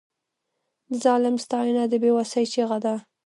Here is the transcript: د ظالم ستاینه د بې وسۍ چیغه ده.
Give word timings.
د 0.89 0.91
ظالم 1.03 1.35
ستاینه 1.45 1.83
د 1.87 1.93
بې 2.01 2.11
وسۍ 2.17 2.45
چیغه 2.53 2.77
ده. 2.85 2.95